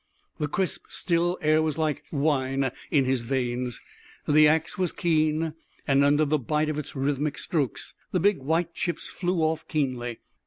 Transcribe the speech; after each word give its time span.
The 0.39 0.47
crisp, 0.47 0.85
still 0.89 1.37
air 1.43 1.61
was 1.61 1.77
like 1.77 2.01
wine 2.11 2.71
in 2.89 3.05
his 3.05 3.21
veins. 3.21 3.79
The 4.27 4.47
axe 4.47 4.75
was 4.75 4.91
keen, 4.91 5.53
and 5.85 6.03
under 6.03 6.25
the 6.25 6.39
bite 6.39 6.69
of 6.69 6.79
its 6.79 6.95
rhythmic 6.95 7.37
strokes 7.37 7.93
the 8.11 8.19
big 8.19 8.39
white 8.39 8.73
chips 8.73 9.09
flew 9.11 9.43
off 9.43 9.67
keenly. 9.67 10.17